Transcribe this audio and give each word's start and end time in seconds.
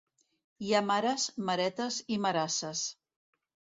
Hi 0.67 0.71
ha 0.73 0.79
mares, 0.87 1.27
maretes 1.49 1.99
i 2.17 2.21
marasses. 2.25 2.85